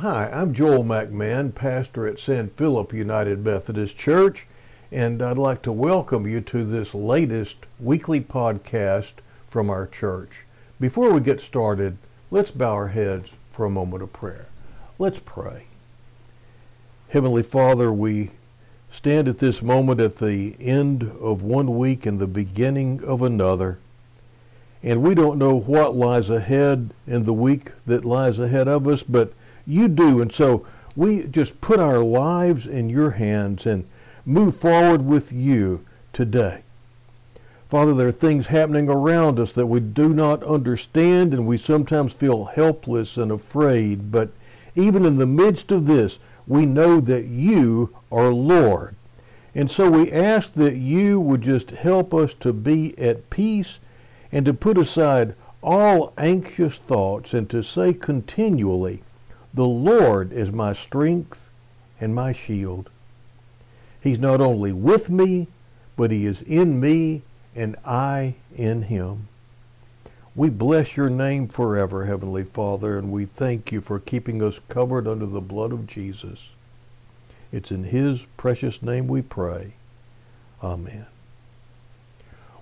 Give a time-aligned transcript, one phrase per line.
[0.00, 4.46] Hi, I'm Joel McMahon, pastor at San Philip United Methodist Church,
[4.92, 9.12] and I'd like to welcome you to this latest weekly podcast
[9.48, 10.44] from our church.
[10.78, 11.96] Before we get started,
[12.30, 14.48] let's bow our heads for a moment of prayer.
[14.98, 15.64] Let's pray.
[17.08, 18.32] Heavenly Father, we
[18.92, 23.78] stand at this moment at the end of one week and the beginning of another.
[24.82, 29.02] And we don't know what lies ahead in the week that lies ahead of us,
[29.02, 29.32] but
[29.66, 30.20] you do.
[30.20, 33.86] And so we just put our lives in your hands and
[34.24, 36.62] move forward with you today.
[37.68, 42.12] Father, there are things happening around us that we do not understand, and we sometimes
[42.12, 44.12] feel helpless and afraid.
[44.12, 44.30] But
[44.76, 48.94] even in the midst of this, we know that you are Lord.
[49.54, 53.78] And so we ask that you would just help us to be at peace
[54.30, 59.02] and to put aside all anxious thoughts and to say continually,
[59.56, 61.48] the Lord is my strength
[61.98, 62.90] and my shield.
[64.02, 65.48] He's not only with me,
[65.96, 67.22] but he is in me
[67.54, 69.28] and I in him.
[70.34, 75.08] We bless your name forever, Heavenly Father, and we thank you for keeping us covered
[75.08, 76.50] under the blood of Jesus.
[77.50, 79.72] It's in his precious name we pray.
[80.62, 81.06] Amen.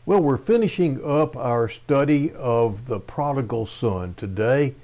[0.07, 4.77] Well, we're finishing up our study of the prodigal son today.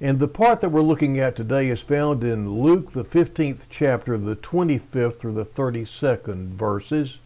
[0.00, 4.16] And the part that we're looking at today is found in Luke, the 15th chapter,
[4.16, 7.18] the 25th through the 32nd verses.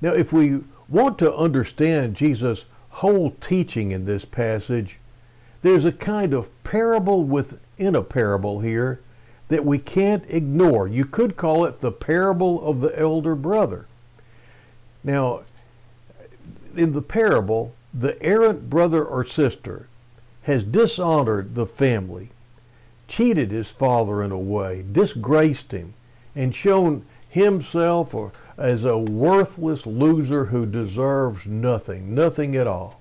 [0.00, 4.96] Now, if we want to understand Jesus' whole teaching in this passage,
[5.60, 9.00] there's a kind of parable within a parable here
[9.48, 10.88] that we can't ignore.
[10.88, 13.86] You could call it the parable of the elder brother.
[15.02, 15.42] Now,
[16.74, 19.86] in the parable, the errant brother or sister
[20.44, 22.30] has dishonored the family,
[23.08, 25.94] cheated his father in a way, disgraced him,
[26.36, 28.14] and shown himself
[28.58, 33.00] as a worthless loser who deserves nothing, nothing at all.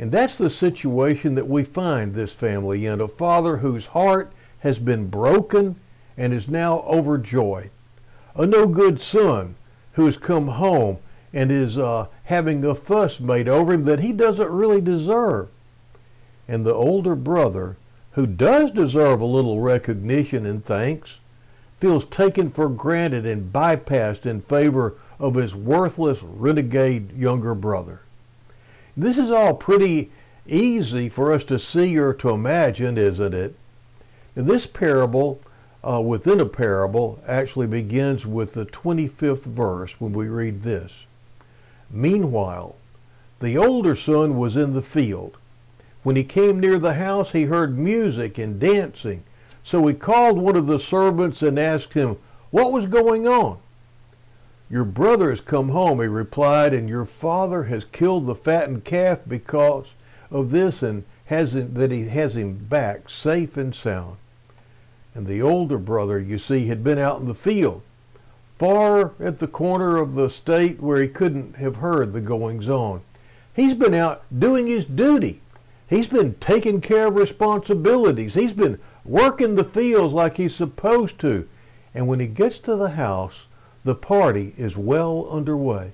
[0.00, 4.80] And that's the situation that we find this family in a father whose heart has
[4.80, 5.76] been broken
[6.16, 7.70] and is now overjoyed.
[8.34, 9.54] A no good son
[9.92, 10.98] who has come home
[11.32, 15.48] and is uh, having a fuss made over him that he doesn't really deserve
[16.48, 17.76] and the older brother,
[18.12, 21.16] who does deserve a little recognition and thanks,
[21.78, 28.00] feels taken for granted and bypassed in favor of his worthless renegade younger brother.
[28.96, 30.10] This is all pretty
[30.46, 33.54] easy for us to see or to imagine, isn't it?
[34.34, 35.40] And this parable,
[35.86, 40.92] uh, within a parable, actually begins with the 25th verse when we read this.
[41.90, 42.74] Meanwhile,
[43.40, 45.36] the older son was in the field
[46.02, 49.24] when he came near the house, he heard music and dancing.
[49.64, 52.16] So he called one of the servants and asked him,
[52.50, 53.58] What was going on?
[54.70, 59.20] Your brother has come home, he replied, and your father has killed the fattened calf
[59.26, 59.86] because
[60.30, 64.16] of this and has him, that he has him back safe and sound.
[65.14, 67.82] And the older brother, you see, had been out in the field,
[68.58, 73.00] far at the corner of the state where he couldn't have heard the goings on.
[73.54, 75.40] He's been out doing his duty
[75.88, 78.34] He's been taking care of responsibilities.
[78.34, 81.48] He's been working the fields like he's supposed to.
[81.94, 83.44] And when he gets to the house,
[83.84, 85.92] the party is well underway.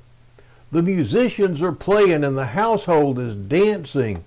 [0.72, 4.24] The musicians are playing and the household is dancing.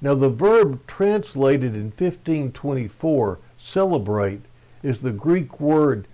[0.00, 4.40] Now, the verb translated in 1524, celebrate,
[4.82, 6.06] is the Greek word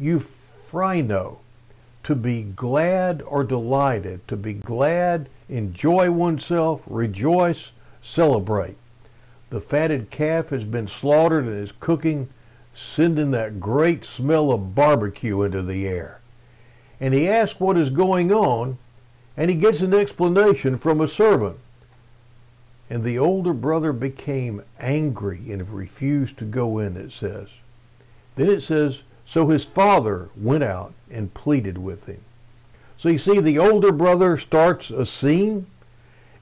[0.00, 1.38] euphraino,
[2.04, 7.70] to be glad or delighted, to be glad, enjoy oneself, rejoice,
[8.02, 8.76] celebrate.
[9.50, 12.28] The fatted calf has been slaughtered and is cooking,
[12.74, 16.20] sending that great smell of barbecue into the air.
[17.00, 18.78] And he asks what is going on,
[19.36, 21.58] and he gets an explanation from a servant.
[22.90, 27.48] And the older brother became angry and refused to go in, it says.
[28.36, 32.20] Then it says, So his father went out and pleaded with him.
[32.96, 35.66] So you see, the older brother starts a scene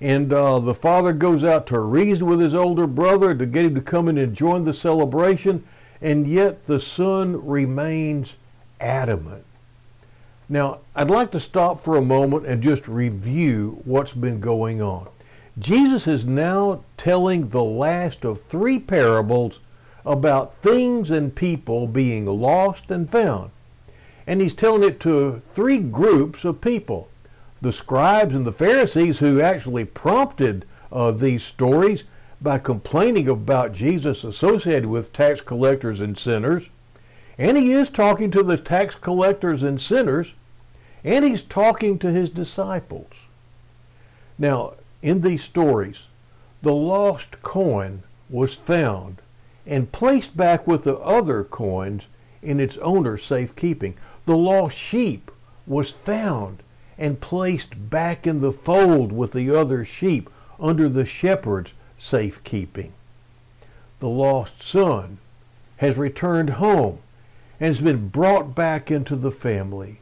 [0.01, 3.75] and uh, the father goes out to reason with his older brother to get him
[3.75, 5.65] to come in and join the celebration,
[6.01, 8.35] and yet the son remains
[8.81, 9.45] adamant.
[10.49, 15.09] Now, I'd like to stop for a moment and just review what's been going on.
[15.59, 19.59] Jesus is now telling the last of three parables
[20.05, 23.51] about things and people being lost and found.
[24.27, 27.09] And he's telling it to three groups of people
[27.61, 32.05] the scribes and the Pharisees who actually prompted uh, these stories,
[32.41, 36.69] by complaining about Jesus associated with tax collectors and sinners.
[37.39, 40.33] And he is talking to the tax collectors and sinners,
[41.05, 43.13] and he's talking to his disciples.
[44.39, 46.07] Now, in these stories,
[46.63, 49.21] the lost coin was found
[49.67, 52.05] and placed back with the other coins
[52.43, 53.95] in its owner's safekeeping.
[54.27, 55.31] The lost sheep
[55.67, 56.63] was found
[56.99, 62.93] and placed back in the fold with the other sheep under the shepherd's safekeeping.
[64.01, 65.19] The lost son
[65.79, 66.99] has returned home
[67.61, 70.01] and has been brought back into the family.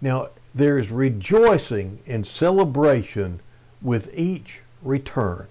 [0.00, 3.40] Now, there is rejoicing and celebration
[3.82, 5.46] with each return.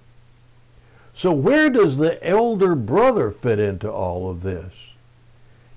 [1.14, 4.74] So, where does the elder brother fit into all of this?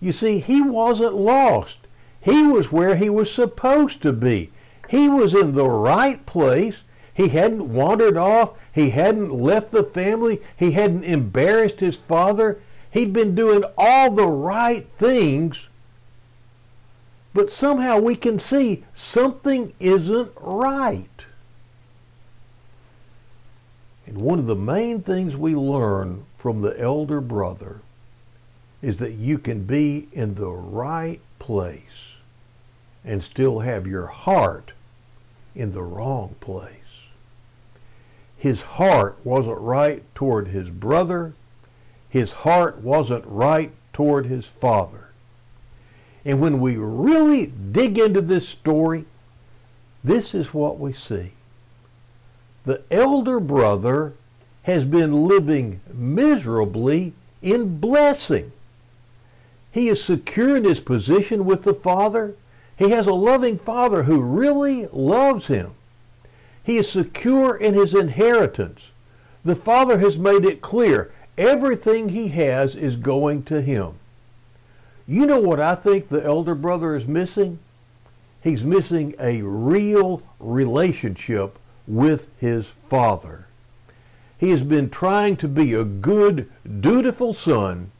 [0.00, 1.78] You see, he wasn't lost.
[2.20, 4.50] He was where he was supposed to be.
[4.88, 6.76] He was in the right place.
[7.12, 8.52] He hadn't wandered off.
[8.72, 10.42] He hadn't left the family.
[10.56, 12.60] He hadn't embarrassed his father.
[12.90, 15.66] He'd been doing all the right things.
[17.34, 21.24] But somehow we can see something isn't right.
[24.06, 27.80] And one of the main things we learn from the elder brother
[28.80, 31.80] is that you can be in the right place
[33.04, 34.72] and still have your heart
[35.56, 36.70] in the wrong place.
[38.36, 41.32] His heart wasn't right toward his brother.
[42.08, 45.08] His heart wasn't right toward his father.
[46.24, 49.06] And when we really dig into this story,
[50.04, 51.32] this is what we see.
[52.64, 54.12] The elder brother
[54.64, 58.52] has been living miserably in blessing.
[59.70, 62.34] He is secure in his position with the Father.
[62.76, 65.72] He has a loving Father who really loves him.
[66.62, 68.88] He is secure in his inheritance.
[69.44, 73.94] The Father has made it clear everything he has is going to him.
[75.06, 77.60] You know what I think the elder brother is missing?
[78.42, 83.46] He's missing a real relationship with his father.
[84.38, 86.50] He has been trying to be a good,
[86.80, 87.90] dutiful son,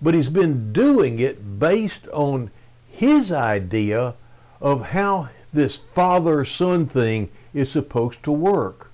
[0.00, 2.50] but he's been doing it based on
[2.98, 4.12] his idea
[4.60, 8.90] of how this father son thing is supposed to work.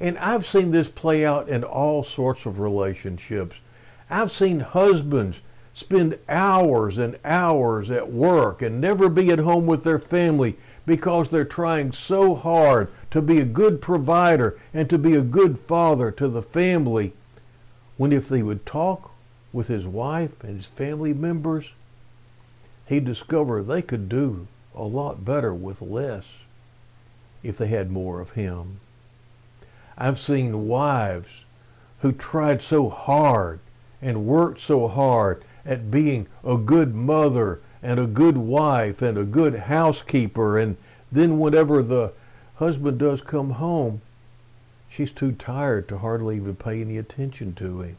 [0.00, 3.54] And I've seen this play out in all sorts of relationships.
[4.10, 5.38] I've seen husbands
[5.74, 11.28] spend hours and hours at work and never be at home with their family because
[11.28, 16.10] they're trying so hard to be a good provider and to be a good father
[16.10, 17.12] to the family.
[17.96, 19.12] When if they would talk
[19.52, 21.66] with his wife and his family members,
[22.86, 26.24] he'd discover they could do a lot better with less
[27.42, 28.80] if they had more of him.
[29.96, 31.44] I've seen wives
[32.00, 33.60] who tried so hard
[34.02, 39.24] and worked so hard at being a good mother and a good wife and a
[39.24, 40.58] good housekeeper.
[40.58, 40.76] And
[41.12, 42.12] then, whenever the
[42.56, 44.00] husband does come home,
[44.90, 47.96] she's too tired to hardly even pay any attention to him.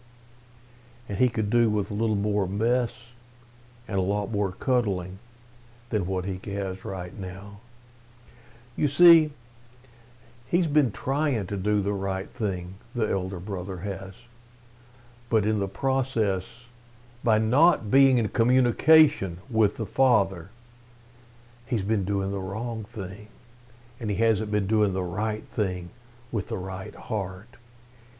[1.07, 2.91] And he could do with a little more mess
[3.87, 5.19] and a lot more cuddling
[5.89, 7.59] than what he has right now.
[8.75, 9.31] You see,
[10.47, 14.13] he's been trying to do the right thing, the elder brother has.
[15.29, 16.45] But in the process,
[17.23, 20.49] by not being in communication with the Father,
[21.65, 23.27] he's been doing the wrong thing.
[23.99, 25.89] And he hasn't been doing the right thing
[26.31, 27.47] with the right heart.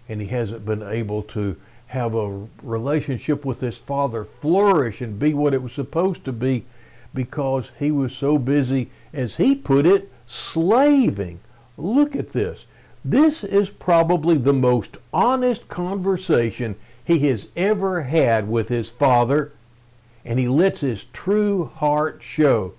[0.08, 1.58] And he hasn't been able to
[1.88, 6.66] have a relationship with his Father flourish and be what it was supposed to be
[7.14, 11.40] because he was so busy, as he put it, slaving.
[11.78, 12.66] Look at this.
[13.04, 16.76] This is probably the most honest conversation
[17.06, 19.52] he has ever had with his father,
[20.26, 22.74] and he lets his true heart show.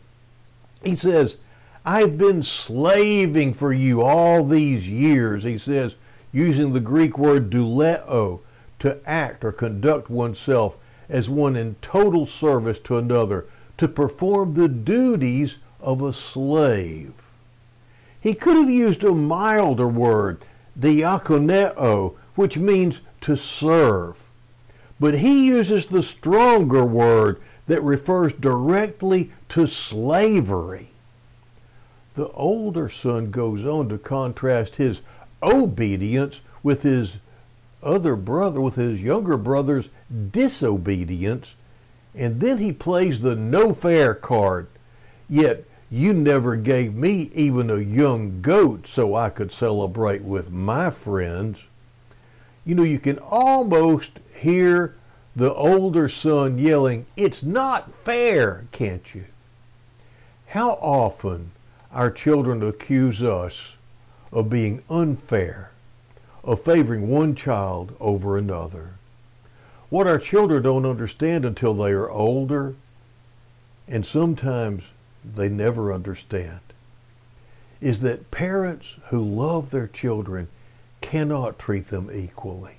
[0.83, 1.37] He says,
[1.85, 5.95] I've been slaving for you all these years, he says,
[6.33, 8.41] using the Greek word douleuo,
[8.79, 10.77] to act or conduct oneself
[11.09, 13.47] as one in total service to another,
[13.79, 17.13] to perform the duties of a slave.
[18.21, 20.45] He could have used a milder word,
[20.79, 24.21] diakoneo, which means to serve.
[24.99, 30.91] But he uses the stronger word that refers directly to slavery.
[32.15, 35.01] The older son goes on to contrast his
[35.43, 37.19] obedience with his
[37.87, 39.89] other brother, with his younger brother's
[40.31, 41.55] disobedience,
[42.15, 44.67] and then he plays the no fair card.
[45.29, 50.91] Yet you never gave me even a young goat so I could celebrate with my
[50.91, 51.59] friends.
[52.65, 54.97] You know, you can almost hear
[55.37, 59.27] the older son yelling, It's not fair, can't you?
[60.49, 61.53] How often
[61.93, 63.73] our children accuse us
[64.33, 65.71] of being unfair,
[66.47, 68.91] of favoring one child over another.
[69.91, 72.75] What our children don't understand until they are older,
[73.87, 74.85] and sometimes
[75.25, 76.61] they never understand,
[77.81, 80.49] is that parents who love their children
[81.01, 82.77] cannot treat them equally.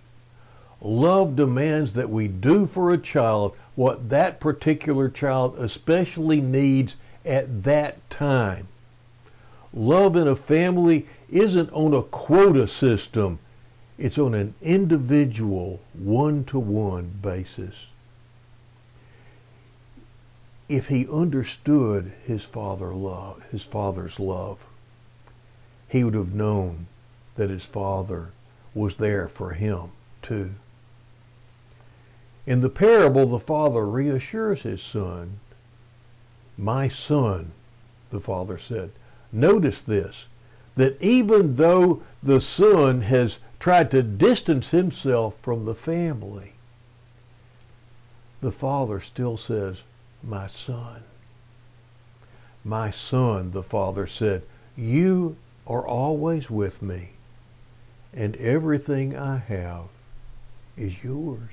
[0.82, 6.96] Love demands that we do for a child what that particular child especially needs
[7.26, 8.68] at that time.
[9.74, 13.40] Love in a family isn't on a quota system.
[13.98, 17.88] It's on an individual, one-to-one basis.
[20.70, 24.60] If he understood his father love, his father's love,
[25.88, 26.88] he would have known
[27.36, 28.32] that his father
[28.74, 30.51] was there for him too.
[32.46, 35.39] In the parable, the father reassures his son.
[36.58, 37.51] My son,
[38.10, 38.92] the father said.
[39.32, 40.25] Notice this,
[40.78, 46.54] that even though the son has tried to distance himself from the family,
[48.40, 49.82] the father still says,
[50.24, 51.04] my son.
[52.64, 54.44] My son, the father said,
[54.76, 57.10] you are always with me,
[58.14, 59.86] and everything I have
[60.78, 61.50] is yours.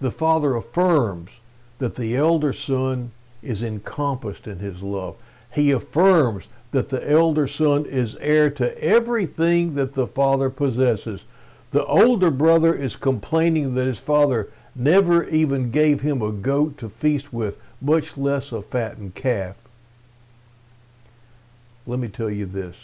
[0.00, 1.30] The father affirms
[1.78, 3.12] that the elder son
[3.42, 5.16] is encompassed in his love.
[5.52, 11.22] He affirms that the elder son is heir to everything that the father possesses.
[11.72, 16.88] The older brother is complaining that his father never even gave him a goat to
[16.88, 19.56] feast with, much less a fattened calf.
[21.86, 22.76] Let me tell you this.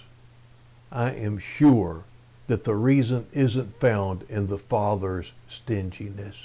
[0.90, 2.04] I am sure
[2.48, 6.36] that the reason isn't found in the father's stinginess.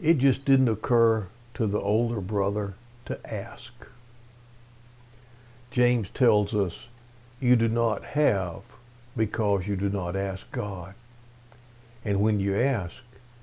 [0.00, 2.74] It just didn't occur to the older brother
[3.06, 3.72] to ask.
[5.70, 6.80] James tells us,
[7.40, 8.62] you do not have
[9.16, 10.94] because you do not ask God.
[12.04, 12.96] And when you ask,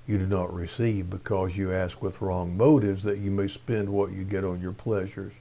[0.06, 4.12] you do not receive because you ask with wrong motives that you may spend what
[4.12, 5.32] you get on your pleasures.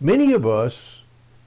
[0.00, 1.00] Many of us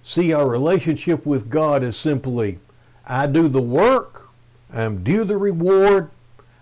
[0.03, 2.59] see our relationship with God as simply,
[3.05, 4.29] I do the work,
[4.73, 6.09] I'm due the reward,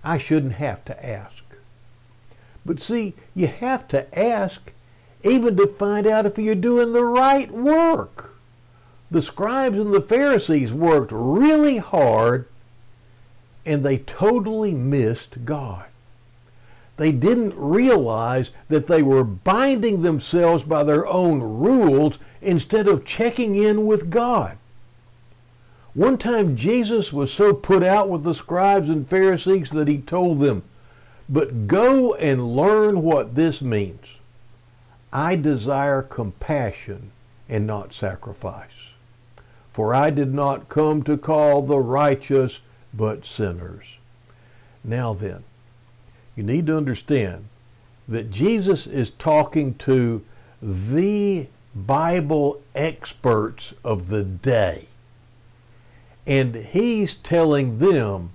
[0.04, 1.44] I shouldn't have to ask.
[2.66, 4.72] But see, you have to ask
[5.24, 8.36] even to find out if you're doing the right work.
[9.12, 12.48] The scribes and the Pharisees worked really hard
[13.66, 15.86] and they totally missed God.
[16.98, 23.56] They didn't realize that they were binding themselves by their own rules instead of checking
[23.56, 24.58] in with God.
[25.94, 30.40] One time Jesus was so put out with the scribes and Pharisees that he told
[30.40, 30.64] them,
[31.28, 34.19] but go and learn what this means.
[35.12, 37.12] I desire compassion
[37.48, 38.90] and not sacrifice.
[39.74, 42.60] For I did not come to call the righteous,
[42.94, 43.86] but sinners.
[44.84, 45.44] Now then,
[46.36, 47.46] you need to understand
[48.08, 50.24] that Jesus is talking to
[50.62, 54.88] the Bible experts of the day.
[56.26, 58.32] And he's telling them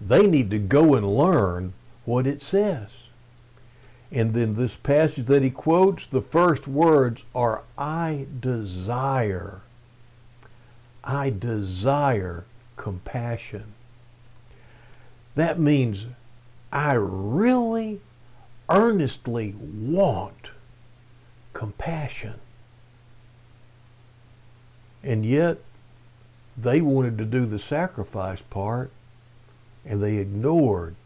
[0.00, 2.88] they need to go and learn what it says.
[4.10, 9.60] And then this passage that he quotes, the first words are, I desire.
[11.04, 12.44] I desire
[12.76, 13.74] compassion.
[15.34, 16.06] That means
[16.72, 18.00] I really
[18.68, 20.50] earnestly want
[21.52, 22.40] compassion.
[25.02, 25.58] And yet,
[26.56, 28.90] they wanted to do the sacrifice part,
[29.84, 30.96] and they ignored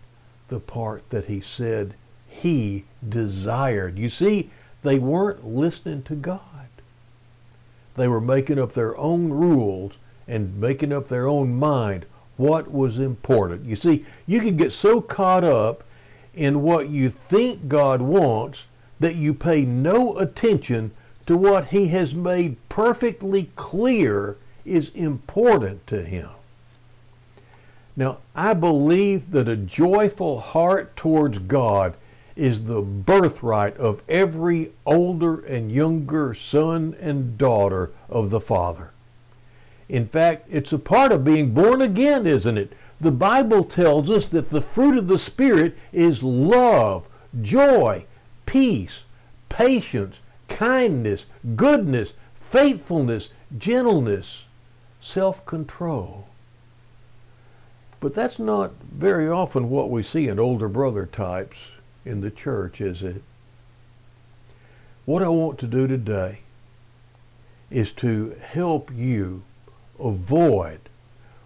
[0.49, 1.95] the part that he said
[2.33, 3.99] he desired.
[3.99, 4.51] You see,
[4.83, 6.41] they weren't listening to God.
[7.95, 9.93] They were making up their own rules
[10.27, 13.65] and making up their own mind what was important.
[13.65, 15.85] You see, you can get so caught up
[16.35, 18.65] in what you think God wants
[18.99, 20.93] that you pay no attention
[21.27, 26.31] to what he has made perfectly clear is important to him.
[27.95, 31.95] Now, I believe that a joyful heart towards God
[32.37, 38.91] is the birthright of every older and younger son and daughter of the Father.
[39.89, 42.73] In fact, it's a part of being born again, isn't it?
[43.01, 47.07] The Bible tells us that the fruit of the Spirit is love,
[47.43, 48.07] joy,
[48.47, 49.03] peace,
[49.49, 50.17] patience,
[50.49, 51.25] kindness,
[51.57, 54.45] goodness, faithfulness, gentleness,
[55.01, 56.29] self control.
[58.01, 61.72] But that's not very often what we see in older brother types
[62.05, 63.23] in the church, is it?
[65.05, 66.41] What I want to do today
[67.71, 69.43] is to help you
[69.99, 70.81] avoid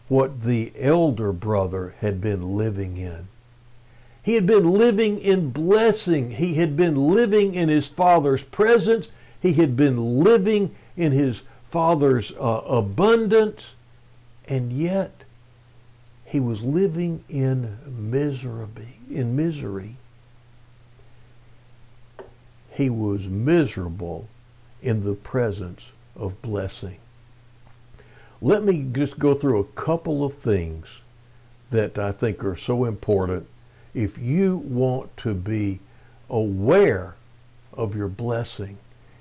[0.09, 3.29] what the elder brother had been living in.
[4.23, 6.33] He had been living in blessing.
[6.33, 9.09] He had been living in his father's presence.
[9.41, 13.71] He had been living in his father's uh, abundance.
[14.49, 15.23] And yet,
[16.25, 19.97] he was living in misery, in misery.
[22.77, 24.29] He was miserable
[24.83, 26.99] in the presence of blessing.
[28.43, 30.87] Let me just go through a couple of things
[31.71, 33.47] that I think are so important
[33.95, 35.81] if you want to be
[36.29, 37.15] aware
[37.73, 38.77] of your blessing,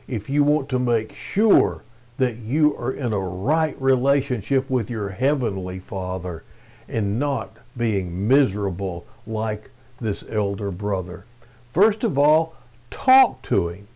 [0.06, 1.84] if you want to make sure
[2.18, 6.44] that you are in a right relationship with your heavenly Father
[6.90, 9.70] and not being miserable like
[10.02, 11.24] this elder brother.
[11.72, 12.54] First of all,
[12.96, 13.88] talk to him.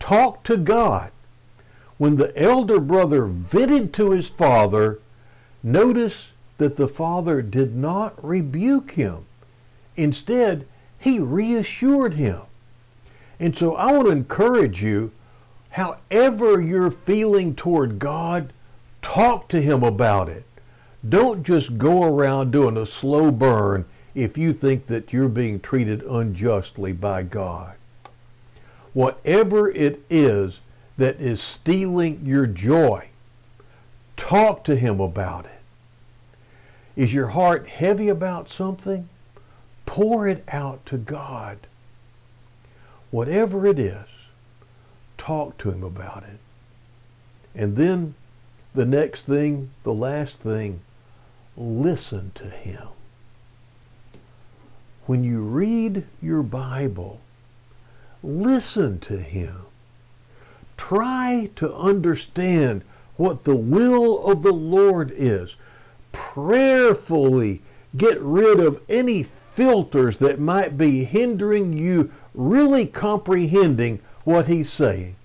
[0.00, 1.12] Talk to God.
[1.98, 4.98] When the elder brother vented to his father,
[5.62, 6.28] notice
[6.58, 9.24] that the father did not rebuke him.
[9.96, 10.66] Instead,
[10.98, 12.40] he reassured him.
[13.38, 15.12] And so I want to encourage you,
[15.70, 18.52] however you're feeling toward God,
[19.00, 20.44] talk to him about it.
[21.08, 26.02] Don't just go around doing a slow burn if you think that you're being treated
[26.02, 27.74] unjustly by God.
[28.92, 30.60] Whatever it is
[30.96, 33.08] that is stealing your joy,
[34.16, 35.60] talk to him about it.
[36.96, 39.08] Is your heart heavy about something?
[39.86, 41.66] Pour it out to God.
[43.10, 44.06] Whatever it is,
[45.18, 46.38] talk to Him about it.
[47.54, 48.14] And then
[48.74, 50.80] the next thing, the last thing,
[51.56, 52.88] listen to Him.
[55.06, 57.20] When you read your Bible,
[58.22, 59.62] listen to Him.
[60.76, 62.82] Try to understand
[63.16, 65.54] what the will of the Lord is.
[66.12, 67.60] Prayerfully
[67.96, 75.16] get rid of any filters that might be hindering you really comprehending what he's saying.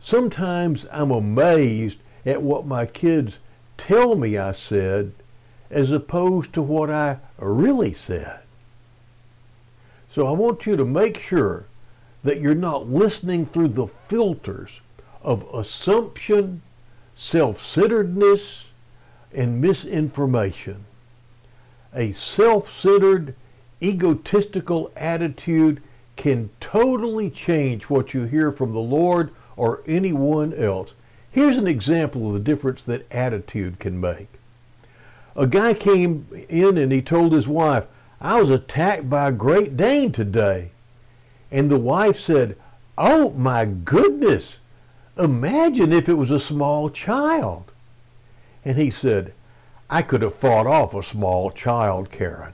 [0.00, 3.38] Sometimes I'm amazed at what my kids
[3.76, 5.12] tell me I said
[5.70, 8.40] as opposed to what I really said.
[10.10, 11.66] So I want you to make sure
[12.26, 14.80] that you're not listening through the filters
[15.22, 16.62] of assumption,
[17.14, 18.64] self-centeredness,
[19.32, 20.84] and misinformation
[21.96, 23.34] a self-centered,
[23.82, 25.82] egotistical attitude
[26.14, 30.92] can totally change what you hear from the Lord or anyone else.
[31.30, 34.28] Here's an example of the difference that attitude can make.
[35.34, 37.86] A guy came in and he told his wife,
[38.20, 40.70] I was attacked by a Great Dane today.
[41.56, 42.54] And the wife said,
[42.98, 44.56] Oh my goodness,
[45.18, 47.72] imagine if it was a small child.
[48.62, 49.32] And he said,
[49.88, 52.52] I could have fought off a small child, Karen.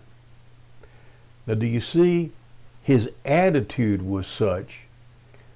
[1.49, 2.31] Now, do you see?
[2.81, 4.83] His attitude was such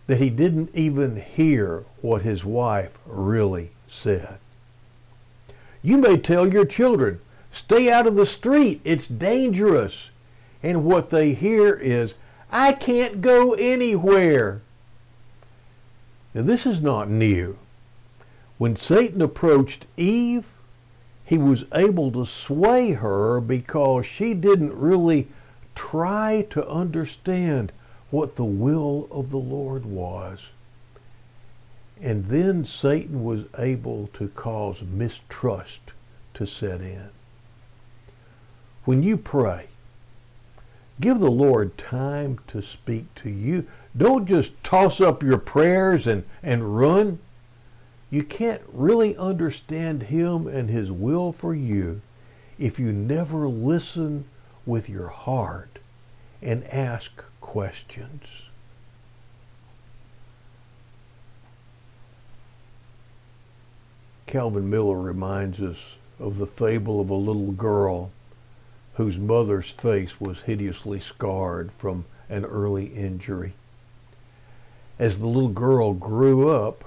[0.09, 4.39] that he didn't even hear what his wife really said.
[5.85, 7.21] You may tell your children,
[7.53, 10.09] stay out of the street, it's dangerous.
[10.65, 12.15] And what they hear is,
[12.51, 14.61] I can't go anywhere.
[16.35, 17.59] Now, this is not new.
[18.59, 20.49] When Satan approached Eve,
[21.25, 25.29] he was able to sway her because she didn't really
[25.75, 27.73] try to understand
[28.11, 30.47] what the will of the Lord was.
[32.01, 35.93] And then Satan was able to cause mistrust
[36.35, 37.09] to set in.
[38.85, 39.67] When you pray,
[41.01, 43.67] give the Lord time to speak to you.
[43.97, 47.19] Don't just toss up your prayers and, and run.
[48.11, 52.01] You can't really understand Him and His will for you
[52.59, 54.27] if you never listen
[54.65, 55.79] with your heart
[56.41, 58.25] and ask questions.
[64.27, 65.79] Calvin Miller reminds us
[66.19, 68.11] of the fable of a little girl
[68.97, 73.53] whose mother's face was hideously scarred from an early injury.
[74.99, 76.83] As the little girl grew up,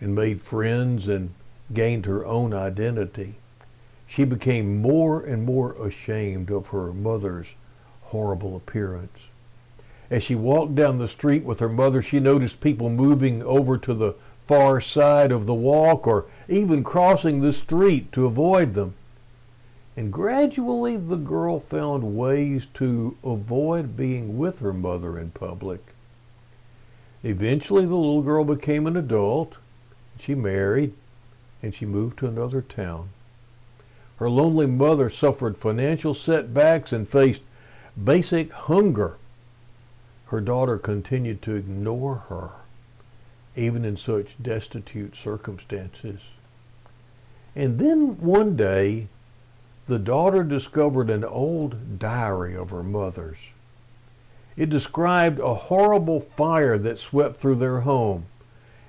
[0.00, 1.30] and made friends and
[1.72, 3.34] gained her own identity,
[4.06, 7.48] she became more and more ashamed of her mother's
[8.02, 9.18] horrible appearance.
[10.10, 13.94] As she walked down the street with her mother, she noticed people moving over to
[13.94, 18.94] the far side of the walk or even crossing the street to avoid them.
[19.96, 25.80] And gradually the girl found ways to avoid being with her mother in public.
[27.22, 29.54] Eventually the little girl became an adult.
[30.18, 30.92] She married
[31.62, 33.08] and she moved to another town.
[34.18, 37.42] Her lonely mother suffered financial setbacks and faced
[38.02, 39.16] basic hunger.
[40.26, 42.50] Her daughter continued to ignore her,
[43.54, 46.20] even in such destitute circumstances.
[47.54, 49.08] And then one day,
[49.86, 53.38] the daughter discovered an old diary of her mother's.
[54.56, 58.26] It described a horrible fire that swept through their home,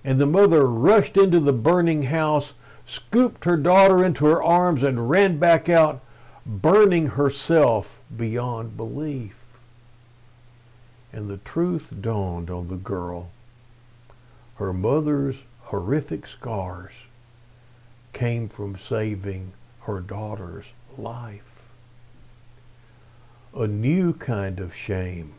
[0.03, 2.53] and the mother rushed into the burning house,
[2.85, 6.01] scooped her daughter into her arms, and ran back out,
[6.45, 9.35] burning herself beyond belief.
[11.11, 13.29] And the truth dawned on the girl.
[14.55, 16.93] Her mother's horrific scars
[18.13, 20.65] came from saving her daughter's
[20.97, 21.43] life.
[23.55, 25.33] A new kind of shame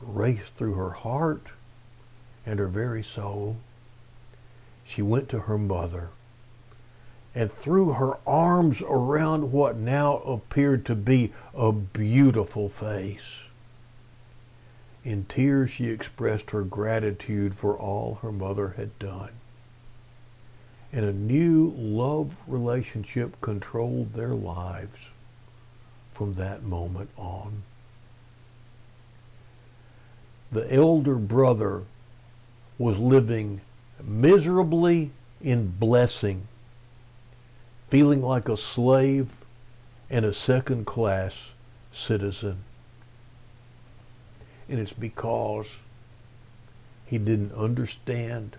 [0.00, 1.48] raced through her heart
[2.44, 3.56] and her very soul.
[4.84, 6.10] She went to her mother
[7.34, 13.40] and threw her arms around what now appeared to be a beautiful face.
[15.04, 19.32] In tears, she expressed her gratitude for all her mother had done.
[20.92, 25.10] And a new love relationship controlled their lives
[26.12, 27.62] from that moment on.
[30.52, 31.82] The elder brother
[32.78, 33.60] was living
[34.02, 35.10] miserably
[35.42, 36.46] in blessing,
[37.88, 39.44] feeling like a slave
[40.08, 41.34] and a second class
[41.92, 42.64] citizen.
[44.68, 45.66] And it's because
[47.06, 48.56] he didn't understand.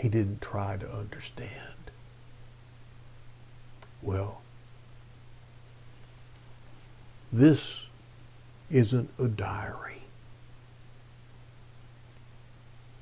[0.00, 1.90] He didn't try to understand.
[4.00, 4.40] Well,
[7.30, 7.82] this
[8.70, 10.04] isn't a diary.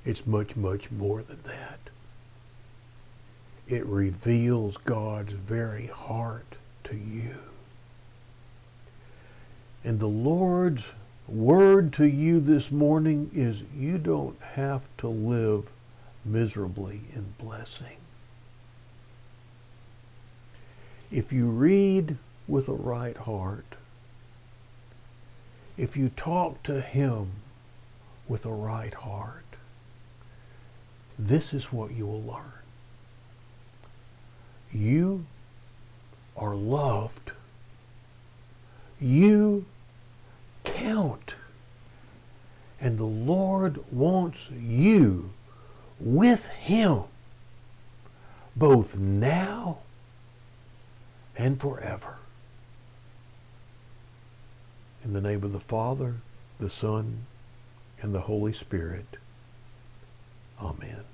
[0.05, 1.79] It's much, much more than that.
[3.69, 7.37] It reveals God's very heart to you.
[9.85, 10.83] And the Lord's
[11.29, 15.69] word to you this morning is you don't have to live
[16.33, 17.97] miserably in blessing.
[21.11, 23.77] If you read with a right heart,
[25.77, 27.31] if you talk to Him
[28.27, 29.45] with a right heart,
[31.19, 32.53] this is what you will learn.
[34.73, 35.25] You
[36.37, 37.33] are loved.
[39.01, 39.65] You
[40.65, 41.35] count.
[42.81, 45.31] And the Lord wants you
[46.01, 47.05] with Him
[48.57, 49.79] both now
[51.37, 52.17] and forever.
[55.05, 56.17] In the name of the Father,
[56.59, 57.27] the Son,
[58.03, 59.17] and the Holy Spirit.
[60.61, 61.05] Amen.